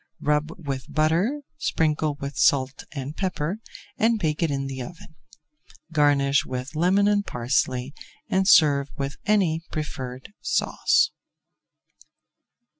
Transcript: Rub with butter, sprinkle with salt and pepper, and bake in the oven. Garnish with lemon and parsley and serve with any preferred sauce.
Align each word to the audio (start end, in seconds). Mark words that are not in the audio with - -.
Rub 0.19 0.53
with 0.65 0.91
butter, 0.91 1.43
sprinkle 1.59 2.15
with 2.15 2.35
salt 2.35 2.85
and 2.93 3.15
pepper, 3.15 3.59
and 3.99 4.17
bake 4.17 4.41
in 4.41 4.65
the 4.65 4.81
oven. 4.81 5.13
Garnish 5.91 6.43
with 6.43 6.75
lemon 6.75 7.07
and 7.07 7.23
parsley 7.23 7.93
and 8.27 8.47
serve 8.47 8.89
with 8.97 9.17
any 9.27 9.61
preferred 9.71 10.33
sauce. 10.41 11.11